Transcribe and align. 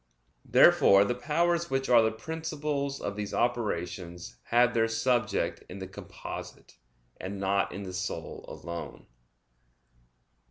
Therefore 0.45 1.05
the 1.05 1.13
powers 1.13 1.69
which 1.69 1.87
are 1.87 2.01
the 2.01 2.11
principles 2.11 2.99
of 2.99 3.15
these 3.15 3.35
operations 3.35 4.39
have 4.45 4.73
their 4.73 4.87
subject 4.87 5.63
in 5.69 5.77
the 5.77 5.85
composite, 5.87 6.79
and 7.17 7.39
not 7.39 7.71
in 7.71 7.83
the 7.83 7.93
soul 7.93 8.43
alone. 8.47 9.05